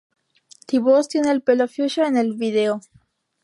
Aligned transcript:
T-Boz 0.65 1.09
tiene 1.09 1.29
el 1.29 1.43
pelo 1.43 1.67
fucsia 1.67 2.07
en 2.07 2.17
el 2.17 2.33
vídeo. 2.33 2.81